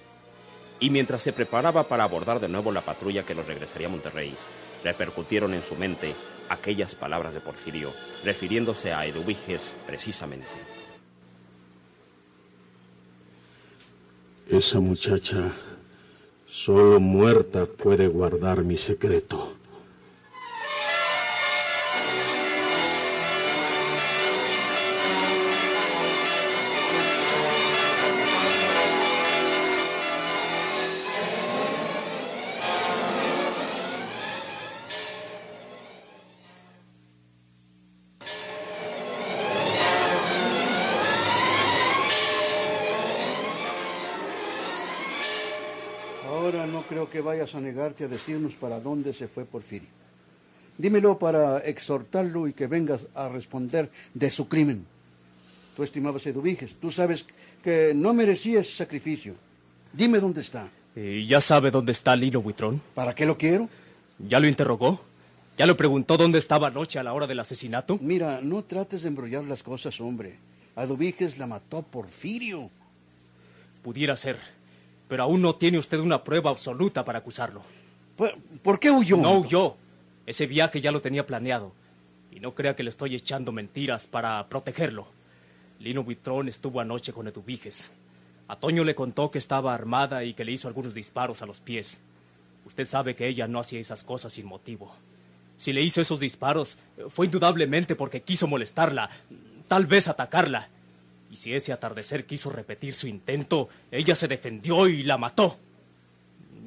Y 0.80 0.90
mientras 0.90 1.23
se 1.23 1.32
preparaba 1.32 1.85
para 1.85 2.02
abordar 2.02 2.40
de 2.40 2.49
nuevo 2.49 2.73
la 2.73 2.80
patrulla 2.80 3.23
que 3.23 3.37
los 3.37 3.47
regresaría 3.47 3.87
a 3.87 3.90
Monterrey, 3.90 4.35
repercutieron 4.82 5.54
en 5.54 5.62
su 5.62 5.76
mente 5.76 6.12
aquellas 6.49 6.97
palabras 6.97 7.35
de 7.35 7.40
Porfirio, 7.40 7.92
refiriéndose 8.25 8.92
a 8.92 9.06
Eduviges 9.06 9.73
precisamente. 9.87 10.49
Esa 14.49 14.80
muchacha 14.80 15.52
solo 16.49 16.99
muerta 16.99 17.66
puede 17.66 18.09
guardar 18.09 18.64
mi 18.64 18.76
secreto. 18.76 19.62
Creo 46.92 47.08
que 47.08 47.22
vayas 47.22 47.54
a 47.54 47.61
negarte 47.61 48.04
a 48.04 48.08
decirnos 48.08 48.52
para 48.54 48.78
dónde 48.78 49.14
se 49.14 49.26
fue 49.26 49.46
Porfirio. 49.46 49.88
Dímelo 50.76 51.18
para 51.18 51.61
exhortarlo 51.61 52.46
y 52.46 52.52
que 52.52 52.66
vengas 52.66 53.06
a 53.14 53.30
responder 53.30 53.90
de 54.12 54.30
su 54.30 54.46
crimen. 54.46 54.84
Tú 55.75 55.84
estimabas 55.84 56.26
Eduviges. 56.26 56.75
Tú 56.78 56.90
sabes 56.90 57.25
que 57.64 57.94
no 57.94 58.12
merecía 58.12 58.61
ese 58.61 58.75
sacrificio. 58.75 59.34
Dime 59.90 60.20
dónde 60.20 60.42
está. 60.42 60.68
¿Y 60.94 61.26
ya 61.26 61.40
sabe 61.40 61.70
dónde 61.70 61.92
está 61.92 62.14
Lino 62.14 62.42
Buitrón? 62.42 62.82
¿Para 62.94 63.14
qué 63.14 63.25
lo 63.25 63.38
quiero? 63.38 63.70
¿Ya 64.18 64.38
lo 64.38 64.46
interrogó? 64.46 65.00
¿Ya 65.56 65.64
le 65.64 65.75
preguntó 65.75 66.18
dónde 66.18 66.38
estaba 66.38 66.68
anoche 66.68 66.99
a 66.99 67.02
la 67.02 67.14
hora 67.14 67.26
del 67.26 67.40
asesinato? 67.40 67.99
Mira, 68.02 68.40
no 68.42 68.64
trates 68.64 69.00
de 69.00 69.08
embrollar 69.08 69.44
las 69.44 69.62
cosas, 69.62 69.99
hombre. 70.02 70.37
A 70.76 70.84
la 70.84 71.46
mató 71.46 71.82
Porfirio. 71.82 72.68
Pudiera 73.82 74.14
ser, 74.14 74.37
pero 75.12 75.25
aún 75.25 75.42
no 75.42 75.57
tiene 75.57 75.76
usted 75.76 75.99
una 75.99 76.25
prueba 76.25 76.49
absoluta 76.49 77.04
para 77.04 77.19
acusarlo. 77.19 77.61
¿Por, 78.16 78.35
por 78.62 78.81
qué 78.81 78.90
huyó? 78.90 79.19
No 79.19 79.40
huyó. 79.40 79.76
Ese 80.25 80.47
viaje 80.47 80.81
ya 80.81 80.90
lo 80.90 81.02
tenía 81.02 81.26
planeado. 81.26 81.75
Y 82.31 82.40
no 82.40 82.54
crea 82.54 82.75
que 82.75 82.83
le 82.83 82.88
estoy 82.88 83.14
echando 83.14 83.52
mentiras 83.52 84.07
para 84.07 84.42
protegerlo. 84.49 85.07
Lino 85.81 86.02
Buitrón 86.02 86.49
estuvo 86.49 86.81
anoche 86.81 87.12
con 87.12 87.28
Eduviges. 87.28 87.92
A 88.49 88.57
Toño 88.57 88.85
le 88.85 88.95
contó 88.95 89.31
que 89.31 89.37
estaba 89.37 89.75
armada 89.75 90.25
y 90.25 90.33
que 90.33 90.47
le 90.47 90.52
hizo 90.52 90.66
algunos 90.66 90.95
disparos 90.95 91.42
a 91.42 91.47
los 91.47 91.61
pies. 91.61 92.02
Usted 92.64 92.87
sabe 92.87 93.14
que 93.14 93.28
ella 93.28 93.47
no 93.47 93.61
hacía 93.61 93.81
esas 93.81 94.02
cosas 94.04 94.33
sin 94.33 94.47
motivo. 94.47 94.97
Si 95.59 95.75
le 95.75 95.83
hizo 95.83 96.00
esos 96.00 96.21
disparos, 96.21 96.78
fue 97.11 97.26
indudablemente 97.26 97.97
porque 97.97 98.23
quiso 98.23 98.47
molestarla, 98.47 99.11
tal 99.69 99.85
vez 99.85 100.09
atacarla. 100.09 100.71
Y 101.32 101.36
si 101.36 101.54
ese 101.54 101.72
atardecer 101.72 102.26
quiso 102.26 102.50
repetir 102.50 102.92
su 102.92 103.08
intento, 103.08 103.70
ella 103.90 104.14
se 104.14 104.28
defendió 104.28 104.86
y 104.86 105.02
la 105.02 105.16
mató. 105.16 105.56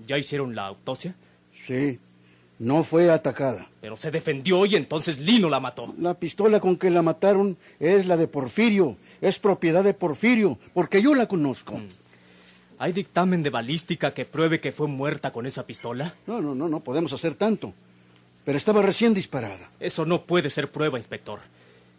¿Ya 0.07 0.17
hicieron 0.17 0.55
la 0.55 0.65
autopsia? 0.65 1.13
Sí, 1.53 1.99
no 2.57 2.83
fue 2.83 3.11
atacada. 3.11 3.69
Pero 3.79 3.95
se 3.95 4.09
defendió 4.09 4.65
y 4.65 4.75
entonces 4.75 5.19
Lino 5.19 5.49
la 5.49 5.59
mató. 5.59 5.93
La 5.99 6.15
pistola 6.15 6.59
con 6.59 6.77
que 6.77 6.89
la 6.89 7.03
mataron 7.03 7.57
es 7.79 8.07
la 8.07 8.17
de 8.17 8.27
Porfirio. 8.27 8.97
Es 9.21 9.37
propiedad 9.37 9.83
de 9.83 9.93
Porfirio, 9.93 10.57
porque 10.73 10.99
yo 10.99 11.13
la 11.13 11.27
conozco. 11.27 11.79
¿Hay 12.79 12.91
dictamen 12.91 13.43
de 13.43 13.51
balística 13.51 14.15
que 14.15 14.25
pruebe 14.25 14.59
que 14.59 14.71
fue 14.71 14.87
muerta 14.87 15.31
con 15.31 15.45
esa 15.45 15.67
pistola? 15.67 16.15
No, 16.25 16.41
no, 16.41 16.55
no, 16.55 16.67
no 16.67 16.79
podemos 16.79 17.13
hacer 17.13 17.35
tanto. 17.35 17.71
Pero 18.43 18.57
estaba 18.57 18.81
recién 18.81 19.13
disparada. 19.13 19.69
Eso 19.79 20.07
no 20.07 20.23
puede 20.23 20.49
ser 20.49 20.71
prueba, 20.71 20.97
inspector. 20.97 21.39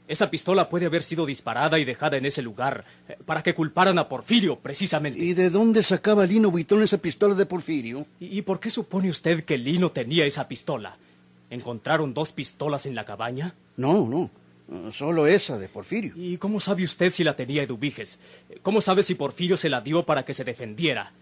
Esa 0.09 0.31
pistola 0.31 0.69
puede 0.69 0.87
haber 0.87 1.03
sido 1.03 1.27
disparada 1.27 1.79
y 1.79 1.85
dejada 1.85 2.17
en 2.17 2.27
ese 2.27 2.41
lugar 2.43 2.85
eh, 3.09 3.17
para 3.27 3.43
que 3.43 3.55
culparan 3.55 3.99
a 3.99 4.09
Porfirio, 4.09 4.57
precisamente. 4.57 5.19
¿Y 5.19 5.35
de 5.35 5.51
dónde 5.51 5.83
sacaba 5.83 6.27
Lino 6.27 6.51
Buitrón 6.51 6.83
esa 6.83 6.99
pistola 6.99 7.35
de 7.35 7.47
Porfirio? 7.47 8.07
¿Y, 8.21 8.39
y 8.39 8.43
por 8.43 8.61
qué 8.61 8.71
supone 8.71 9.11
usted 9.11 9.45
que 9.45 9.59
Lino 9.59 9.91
tenía 9.91 10.25
esa 10.25 10.47
pistola? 10.47 10.97
¿Encontraron 11.51 12.15
dos 12.15 12.33
pistolas 12.33 12.87
en 12.87 12.95
la 12.95 13.05
cabaña? 13.05 13.55
No, 13.77 14.07
no. 14.07 14.31
Uh, 14.69 14.93
Solo 14.93 15.27
esa 15.27 15.59
de 15.59 15.69
Porfirio. 15.69 16.13
¿Y 16.17 16.39
cómo 16.39 16.61
sabe 16.61 16.85
usted 16.85 17.13
si 17.13 17.23
la 17.23 17.37
tenía 17.37 17.63
Eduviges? 17.63 18.21
¿Cómo 18.63 18.81
sabe 18.81 19.03
si 19.03 19.15
Porfirio 19.15 19.57
se 19.57 19.69
la 19.69 19.81
dio 19.81 20.05
para 20.05 20.25
que 20.25 20.35
se 20.35 20.45
defendiera? 20.45 21.13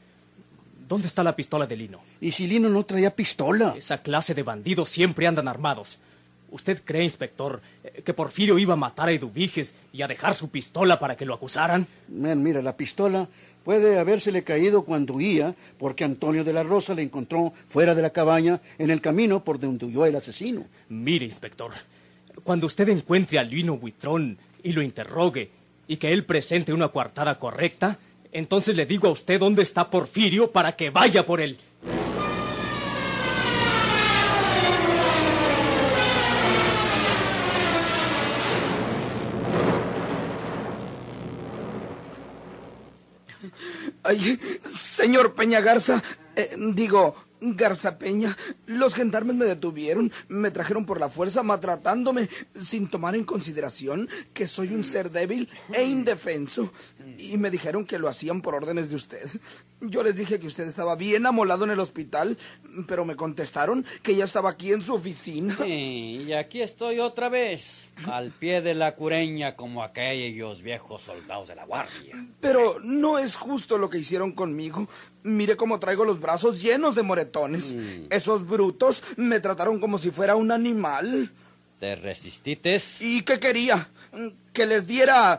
¿Dónde 0.88 1.06
está 1.06 1.22
la 1.22 1.36
pistola 1.36 1.66
de 1.66 1.76
Lino? 1.76 2.00
¿Y 2.20 2.32
si 2.32 2.46
Lino 2.46 2.68
no 2.68 2.84
traía 2.84 3.14
pistola? 3.14 3.74
Esa 3.76 4.02
clase 4.02 4.34
de 4.34 4.42
bandidos 4.42 4.90
siempre 4.90 5.26
andan 5.26 5.48
armados. 5.48 5.98
¿Usted 6.54 6.82
cree, 6.84 7.02
inspector, 7.02 7.60
eh, 7.82 8.02
que 8.04 8.14
Porfirio 8.14 8.60
iba 8.60 8.74
a 8.74 8.76
matar 8.76 9.08
a 9.08 9.12
Eduviges 9.12 9.74
y 9.92 10.02
a 10.02 10.06
dejar 10.06 10.36
su 10.36 10.50
pistola 10.50 11.00
para 11.00 11.16
que 11.16 11.24
lo 11.24 11.34
acusaran? 11.34 11.84
Man, 12.06 12.44
mira, 12.44 12.62
la 12.62 12.76
pistola 12.76 13.28
puede 13.64 13.98
habérsele 13.98 14.44
caído 14.44 14.84
cuando 14.84 15.14
huía, 15.14 15.56
porque 15.80 16.04
Antonio 16.04 16.44
de 16.44 16.52
la 16.52 16.62
Rosa 16.62 16.94
la 16.94 17.02
encontró 17.02 17.52
fuera 17.66 17.96
de 17.96 18.02
la 18.02 18.10
cabaña 18.10 18.60
en 18.78 18.90
el 18.90 19.00
camino 19.00 19.42
por 19.42 19.58
donde 19.58 19.86
huyó 19.86 20.06
el 20.06 20.14
asesino. 20.14 20.64
Mire, 20.90 21.24
inspector, 21.24 21.72
cuando 22.44 22.68
usted 22.68 22.88
encuentre 22.88 23.40
a 23.40 23.42
Lino 23.42 23.76
Buitrón 23.76 24.38
y 24.62 24.74
lo 24.74 24.82
interrogue 24.82 25.50
y 25.88 25.96
que 25.96 26.12
él 26.12 26.24
presente 26.24 26.72
una 26.72 26.90
coartada 26.90 27.36
correcta, 27.36 27.98
entonces 28.30 28.76
le 28.76 28.86
digo 28.86 29.08
a 29.08 29.12
usted 29.12 29.40
dónde 29.40 29.62
está 29.62 29.90
Porfirio 29.90 30.52
para 30.52 30.76
que 30.76 30.90
vaya 30.90 31.26
por 31.26 31.40
él. 31.40 31.58
Ay, 44.04 44.38
Señor 44.64 45.34
Peña 45.34 45.60
Garza, 45.60 46.02
eh, 46.36 46.56
digo, 46.74 47.14
Garza 47.40 47.98
Peña, 47.98 48.36
los 48.66 48.94
gendarmes 48.94 49.36
me 49.36 49.44
detuvieron, 49.44 50.12
me 50.28 50.50
trajeron 50.50 50.86
por 50.86 51.00
la 51.00 51.08
fuerza, 51.08 51.42
maltratándome, 51.42 52.28
sin 52.58 52.88
tomar 52.88 53.14
en 53.14 53.24
consideración 53.24 54.08
que 54.32 54.46
soy 54.46 54.74
un 54.74 54.84
ser 54.84 55.10
débil 55.10 55.48
e 55.72 55.84
indefenso. 55.84 56.72
Y 57.18 57.36
me 57.36 57.50
dijeron 57.50 57.84
que 57.86 57.98
lo 57.98 58.08
hacían 58.08 58.42
por 58.42 58.54
órdenes 58.54 58.90
de 58.90 58.96
usted. 58.96 59.28
Yo 59.80 60.02
les 60.02 60.16
dije 60.16 60.40
que 60.40 60.46
usted 60.46 60.66
estaba 60.66 60.96
bien 60.96 61.26
amolado 61.26 61.64
en 61.64 61.70
el 61.70 61.80
hospital, 61.80 62.38
pero 62.86 63.04
me 63.04 63.16
contestaron 63.16 63.84
que 64.02 64.16
ya 64.16 64.24
estaba 64.24 64.50
aquí 64.50 64.72
en 64.72 64.82
su 64.82 64.94
oficina. 64.94 65.56
Sí, 65.62 66.24
y 66.26 66.32
aquí 66.32 66.62
estoy 66.62 67.00
otra 67.00 67.28
vez, 67.28 67.84
al 68.06 68.30
pie 68.30 68.62
de 68.62 68.74
la 68.74 68.94
cureña 68.94 69.56
como 69.56 69.82
aquellos 69.82 70.62
viejos 70.62 71.02
soldados 71.02 71.48
de 71.48 71.56
la 71.56 71.64
guardia. 71.64 72.26
Pero 72.40 72.78
no 72.80 73.18
es 73.18 73.36
justo 73.36 73.78
lo 73.78 73.90
que 73.90 73.98
hicieron 73.98 74.32
conmigo. 74.32 74.88
Mire 75.22 75.56
cómo 75.56 75.78
traigo 75.78 76.04
los 76.04 76.20
brazos 76.20 76.62
llenos 76.62 76.94
de 76.94 77.02
moretones. 77.02 77.74
Mm. 77.74 78.06
Esos 78.10 78.46
brutos 78.46 79.02
me 79.16 79.40
trataron 79.40 79.80
como 79.80 79.98
si 79.98 80.10
fuera 80.10 80.36
un 80.36 80.50
animal. 80.50 81.30
¿Te 81.80 81.96
resistites? 81.96 83.00
¿Y 83.02 83.22
qué 83.22 83.38
quería? 83.38 83.88
Que 84.52 84.64
les 84.64 84.86
diera 84.86 85.38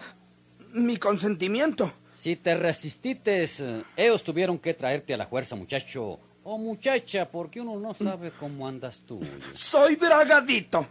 mi 0.76 0.98
consentimiento. 0.98 1.92
Si 2.16 2.36
te 2.36 2.56
resistites, 2.56 3.60
eh, 3.60 3.84
ellos 3.96 4.24
tuvieron 4.24 4.58
que 4.60 4.74
traerte 4.74 5.14
a 5.14 5.18
la 5.18 5.28
fuerza, 5.28 5.56
muchacho. 5.56 6.20
O 6.44 6.58
muchacha, 6.58 7.30
porque 7.30 7.60
uno 7.62 7.80
no 7.80 7.94
sabe 7.94 8.32
cómo 8.40 8.68
andas 8.68 9.02
tú. 9.06 9.20
Soy 9.54 9.96
bragadito. 9.96 10.86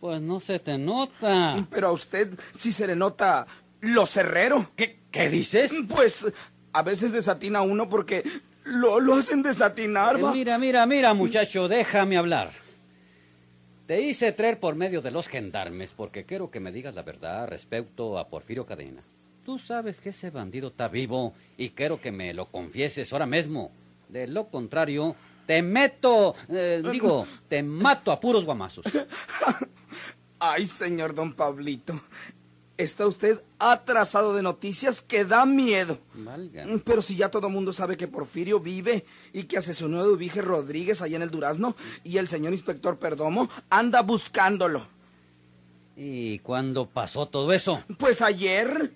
Pues 0.00 0.20
no 0.20 0.40
se 0.40 0.58
te 0.58 0.76
nota. 0.76 1.66
Pero 1.70 1.88
a 1.88 1.92
usted 1.92 2.28
sí 2.56 2.72
se 2.72 2.86
le 2.86 2.96
nota 2.96 3.46
lo 3.80 4.04
cerrero. 4.06 4.70
¿Qué, 4.76 4.98
qué 5.10 5.30
dices? 5.30 5.72
Pues 5.88 6.26
a 6.72 6.82
veces 6.82 7.12
desatina 7.12 7.62
uno 7.62 7.88
porque 7.88 8.22
lo, 8.64 9.00
lo 9.00 9.14
hacen 9.14 9.42
desatinar. 9.42 10.18
Eh, 10.18 10.24
mira, 10.32 10.58
mira, 10.58 10.86
mira, 10.86 11.14
muchacho, 11.14 11.68
déjame 11.68 12.16
hablar. 12.16 12.50
Te 13.92 14.00
hice 14.00 14.32
traer 14.32 14.58
por 14.58 14.74
medio 14.74 15.02
de 15.02 15.10
los 15.10 15.28
gendarmes 15.28 15.92
porque 15.92 16.24
quiero 16.24 16.50
que 16.50 16.60
me 16.60 16.72
digas 16.72 16.94
la 16.94 17.02
verdad 17.02 17.46
respecto 17.46 18.18
a 18.18 18.26
Porfirio 18.26 18.64
Cadena. 18.64 19.02
Tú 19.44 19.58
sabes 19.58 20.00
que 20.00 20.08
ese 20.08 20.30
bandido 20.30 20.68
está 20.68 20.88
vivo 20.88 21.34
y 21.58 21.68
quiero 21.68 22.00
que 22.00 22.10
me 22.10 22.32
lo 22.32 22.46
confieses 22.46 23.12
ahora 23.12 23.26
mismo. 23.26 23.70
De 24.08 24.26
lo 24.28 24.46
contrario, 24.46 25.14
te 25.46 25.60
meto, 25.60 26.34
eh, 26.48 26.82
digo, 26.90 27.26
te 27.50 27.62
mato 27.62 28.10
a 28.12 28.18
puros 28.18 28.46
guamazos. 28.46 28.86
Ay, 30.38 30.64
señor 30.64 31.14
don 31.14 31.34
Pablito. 31.34 32.00
Está 32.78 33.06
usted 33.06 33.40
atrasado 33.58 34.34
de 34.34 34.42
noticias 34.42 35.02
que 35.02 35.24
da 35.24 35.44
miedo. 35.46 35.98
Valga. 36.14 36.66
Pero 36.84 37.02
si 37.02 37.16
ya 37.16 37.30
todo 37.30 37.46
el 37.48 37.52
mundo 37.52 37.72
sabe 37.72 37.96
que 37.96 38.08
Porfirio 38.08 38.60
vive 38.60 39.04
y 39.32 39.44
que 39.44 39.58
asesinó 39.58 40.00
a 40.00 40.04
Dubige 40.04 40.42
Rodríguez 40.42 41.02
allá 41.02 41.16
en 41.16 41.22
el 41.22 41.30
Durazno 41.30 41.76
y 42.02 42.16
el 42.16 42.28
señor 42.28 42.52
inspector 42.52 42.98
Perdomo 42.98 43.48
anda 43.70 44.02
buscándolo. 44.02 44.86
¿Y 45.96 46.38
cuándo 46.38 46.86
pasó 46.86 47.26
todo 47.26 47.52
eso? 47.52 47.82
Pues 47.98 48.22
ayer. 48.22 48.92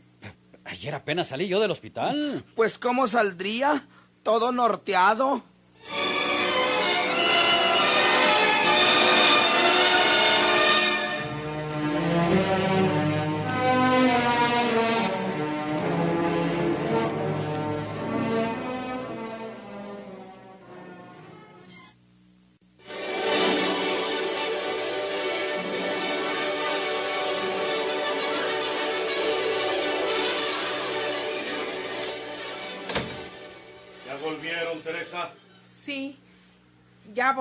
Ayer 0.64 0.94
apenas 0.94 1.28
salí 1.28 1.46
yo 1.46 1.60
del 1.60 1.70
hospital. 1.70 2.44
Pues 2.54 2.78
¿cómo 2.78 3.06
saldría? 3.06 3.86
Todo 4.22 4.50
norteado. 4.52 5.44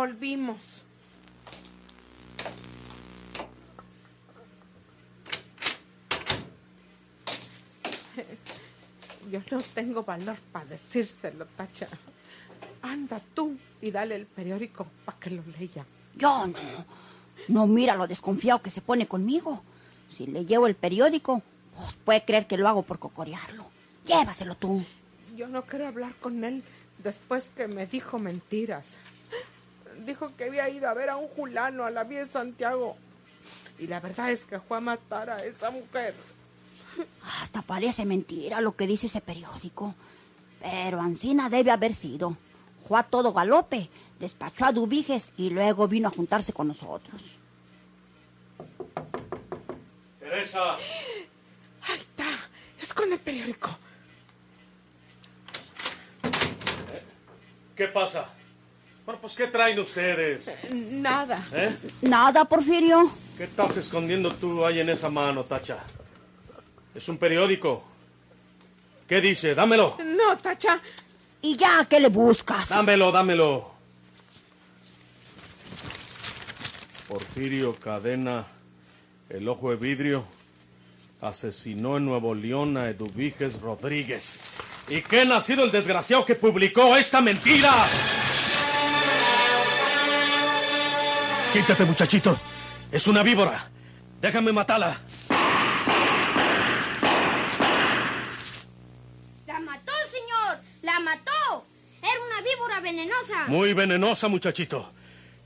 Volvimos. 0.06 0.84
Yo 9.32 9.40
no 9.50 9.58
tengo 9.74 10.04
valor 10.04 10.38
para 10.52 10.66
decírselo, 10.66 11.48
Tacha. 11.58 11.88
Anda 12.84 13.20
tú 13.34 13.58
y 13.82 13.90
dale 13.90 14.16
el 14.16 14.28
periódico 14.28 14.86
para 15.04 15.18
que 15.18 15.32
lo 15.32 15.42
lea. 15.58 15.84
Yo 16.16 16.46
no. 16.46 16.86
No 17.48 17.66
mira 17.68 17.96
lo 17.96 18.06
desconfiado 18.08 18.62
que 18.62 18.70
se 18.70 18.82
pone 18.82 19.08
conmigo. 19.08 19.64
Si 20.16 20.28
le 20.28 20.46
llevo 20.46 20.68
el 20.68 20.76
periódico, 20.76 21.42
pues 21.76 21.96
puede 22.06 22.24
creer 22.24 22.46
que 22.46 22.58
lo 22.58 22.68
hago 22.68 22.84
por 22.84 23.00
cocorearlo. 23.00 23.66
Llévaselo 24.06 24.54
tú. 24.56 24.84
Yo 25.36 25.48
no 25.48 25.64
quiero 25.64 25.88
hablar 25.88 26.14
con 26.22 26.44
él 26.44 26.64
después 27.04 27.50
que 27.56 27.68
me 27.68 27.88
dijo 27.88 28.20
mentiras. 28.20 28.98
Dijo 30.06 30.36
que 30.36 30.46
había 30.46 30.70
ido 30.70 30.88
a 30.88 30.94
ver 30.94 31.10
a 31.10 31.18
un 31.18 31.30
fulano 31.30 31.84
a 31.84 31.90
la 31.90 32.04
vía 32.04 32.20
de 32.20 32.28
Santiago. 32.28 32.96
Y 33.80 33.88
la 33.88 34.00
verdad 34.00 34.32
es 34.32 34.42
que 34.42 34.60
fue 34.60 34.78
a 34.78 34.82
matar 34.82 35.30
a 35.30 35.38
esa 35.38 35.72
mujer. 35.72 36.14
Hasta 37.42 37.62
parece 37.62 38.06
mentira 38.06 38.62
lo 38.62 38.76
que 38.76 38.88
dice 38.88 39.08
ese 39.08 39.22
periódico. 39.22 39.96
Pero 40.62 41.02
Ancina 41.02 41.50
debe 41.50 41.72
haber 41.72 41.94
sido. 41.94 42.38
Fue 42.88 43.00
a 43.00 43.04
todo 43.04 43.34
galope, 43.34 43.90
despachó 44.20 44.66
a 44.66 44.72
Dubiges 44.72 45.32
y 45.38 45.50
luego 45.50 45.88
vino 45.88 46.08
a 46.08 46.12
juntarse 46.12 46.54
con 46.54 46.68
nosotros. 46.68 47.22
Teresa, 50.20 50.76
Ahí 50.76 52.00
está, 52.00 52.28
es 52.82 52.94
con 52.94 53.12
el 53.12 53.20
periódico. 53.20 53.70
¿qué 57.76 57.88
pasa? 57.88 58.30
Bueno, 59.06 59.22
pues 59.22 59.34
¿qué 59.36 59.46
traen 59.48 59.80
ustedes? 59.80 60.46
Nada. 60.72 61.40
¿Eh? 61.54 61.76
Nada, 62.02 62.46
Porfirio. 62.46 63.12
¿Qué 63.38 63.44
estás 63.44 63.78
escondiendo 63.78 64.34
tú 64.34 64.66
ahí 64.66 64.80
en 64.80 64.90
esa 64.90 65.10
mano, 65.10 65.44
Tacha? 65.44 65.78
Es 66.96 67.08
un 67.08 67.18
periódico. 67.18 67.84
¿Qué 69.08 69.22
dice? 69.22 69.54
Dámelo. 69.54 69.98
No, 70.04 70.38
Tacha. 70.40 70.82
¿Y 71.44 71.56
ya 71.56 71.86
qué 71.88 72.00
le 72.00 72.10
buscas? 72.10 72.70
Dámelo, 72.70 73.12
dámelo. 73.12 73.76
Porfirio 77.08 77.76
Cadena, 77.76 78.44
el 79.30 79.48
ojo 79.48 79.70
de 79.70 79.76
vidrio, 79.76 80.26
asesinó 81.22 81.98
en 81.98 82.06
Nuevo 82.06 82.34
León 82.34 82.76
a 82.78 82.90
Eduviges 82.90 83.62
Rodríguez. 83.62 84.40
¿Y 84.88 85.02
qué 85.02 85.22
ha 85.22 85.26
nacido 85.26 85.64
el 85.64 85.72
desgraciado 85.72 86.26
que 86.26 86.34
publicó 86.34 86.98
esta 86.98 87.22
mentira? 87.22 87.72
Quítate, 91.56 91.86
muchachito. 91.86 92.38
Es 92.92 93.08
una 93.08 93.24
víbora. 93.24 93.66
Déjame 94.20 94.52
matarla. 94.52 95.00
¡La 99.48 99.60
mató, 99.62 99.94
señor! 100.12 100.62
¡La 100.82 101.00
mató! 101.00 101.66
Era 102.02 102.12
una 102.28 102.42
víbora 102.42 102.82
venenosa. 102.82 103.46
Muy 103.48 103.72
venenosa, 103.72 104.28
muchachito. 104.28 104.92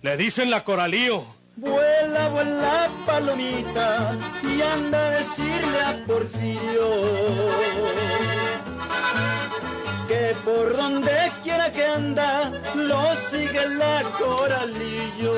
Le 0.01 0.17
dicen 0.17 0.49
la 0.49 0.63
coralío. 0.63 1.27
Vuela, 1.57 2.29
vuela, 2.29 2.89
palomita, 3.05 4.17
y 4.41 4.61
anda 4.63 5.05
a 5.05 5.09
decirle 5.11 5.81
a 5.81 6.05
Porfirio 6.07 6.89
por 10.43 10.75
donde 10.75 11.31
quiera 11.43 11.71
que 11.71 11.85
anda, 11.85 12.51
lo 12.75 13.01
sigue 13.29 13.67
la 13.77 14.01
coralillo. 14.17 15.33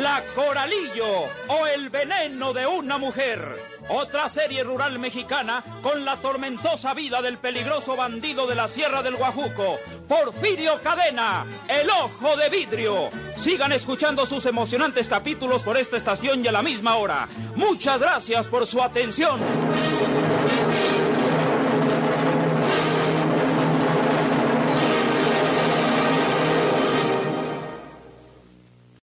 La 0.00 0.22
Coralillo 0.34 1.06
o 1.48 1.66
el 1.66 1.90
veneno 1.90 2.52
de 2.52 2.66
una 2.66 2.98
mujer. 2.98 3.40
Otra 3.88 4.28
serie 4.28 4.64
rural 4.64 4.98
mexicana 4.98 5.62
con 5.82 6.04
la 6.04 6.16
tormentosa 6.16 6.94
vida 6.94 7.20
del 7.20 7.38
peligroso 7.38 7.94
bandido 7.94 8.46
de 8.46 8.54
la 8.54 8.68
Sierra 8.68 9.02
del 9.02 9.16
Guajuco, 9.16 9.76
Porfirio 10.08 10.80
Cadena, 10.82 11.44
el 11.68 11.90
ojo 11.90 12.36
de 12.36 12.48
vidrio. 12.48 13.10
Sigan 13.36 13.72
escuchando 13.72 14.24
sus 14.24 14.46
emocionantes 14.46 15.08
capítulos 15.08 15.62
por 15.62 15.76
esta 15.76 15.96
estación 15.98 16.44
y 16.44 16.48
a 16.48 16.52
la 16.52 16.62
misma 16.62 16.96
hora. 16.96 17.28
Muchas 17.54 18.00
gracias 18.00 18.46
por 18.46 18.66
su 18.66 18.82
atención. 18.82 19.38